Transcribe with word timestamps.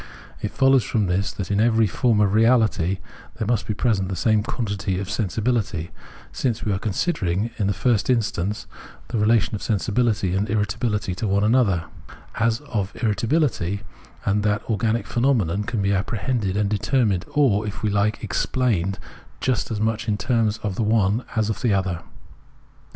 It 0.41 0.49
follows 0.49 0.83
from 0.83 1.05
this 1.05 1.31
that 1.33 1.51
in 1.51 1.59
every 1.61 1.85
form 1.85 2.21
of 2.21 2.31
reahty 2.31 2.97
there 3.35 3.45
must 3.45 3.67
be 3.67 3.75
present 3.75 4.09
the 4.09 4.15
same 4.15 4.41
quantity 4.41 4.97
of 4.97 5.07
sensibihty 5.09 5.91
—since 6.31 6.65
we 6.65 6.71
are 6.71 6.79
considering, 6.79 7.51
in 7.59 7.67
the 7.67 7.71
first 7.73 8.09
instance, 8.09 8.65
the 9.09 9.19
260 9.19 9.19
Phenmnenology 9.19 9.19
of 9.19 9.19
Mind 9.19 9.29
relation 9.29 9.53
of 9.55 9.61
sensibility 9.61 10.35
and 10.35 10.49
irritability 10.49 11.13
to 11.13 11.27
one 11.27 11.43
another— 11.43 11.83
as 12.47 12.61
of 12.61 12.95
irritability, 13.03 13.81
and 14.25 14.41
that 14.41 14.61
an 14.61 14.73
organic 14.73 15.05
phenomenon 15.05 15.63
can 15.65 15.83
be 15.83 15.93
apprehended 15.93 16.57
and 16.57 16.67
determined 16.71 17.23
or, 17.35 17.67
if 17.67 17.83
we 17.83 17.91
like, 17.91 18.23
explained, 18.23 18.97
just 19.39 19.69
as 19.69 19.79
much 19.79 20.07
in 20.07 20.17
terms 20.17 20.57
of 20.63 20.73
the 20.77 20.81
one 20.83 21.23
as 21.35 21.47
of 21.51 21.61
the 21.61 21.75
other. 21.75 22.01